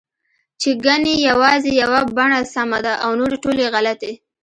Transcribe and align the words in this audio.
چې 0.61 0.69
ګنې 0.85 1.13
یوازې 1.29 1.71
یوه 1.81 2.01
بڼه 2.15 2.39
سمه 2.53 2.79
ده 2.85 2.93
او 3.03 3.11
نورې 3.19 3.37
ټولې 3.43 3.65
غلطې 3.73 4.11